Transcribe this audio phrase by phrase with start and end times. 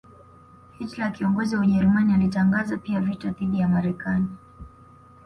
[0.79, 4.27] Hitler kiongozi wa Ujerumani alitangaza pia vita dhidi ya Marekani